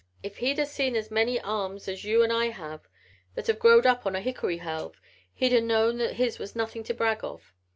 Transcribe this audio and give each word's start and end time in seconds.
If 0.23 0.37
he'd 0.37 0.57
a 0.57 0.65
seen 0.65 0.95
as 0.95 1.11
many 1.11 1.39
arms 1.39 1.87
as 1.87 2.03
you 2.03 2.23
an' 2.23 2.31
I 2.31 2.47
have 2.49 2.89
that 3.35 3.45
have 3.45 3.59
growed 3.59 3.85
up 3.85 4.03
on 4.07 4.15
a 4.15 4.19
hickory 4.19 4.57
helve 4.57 4.99
he'd 5.31 5.53
a 5.53 5.61
known 5.61 5.99
that 5.99 6.15
his 6.15 6.39
was 6.39 6.55
nothing 6.55 6.83
to 6.85 6.93
brag 6.95 7.23
of. 7.23 7.53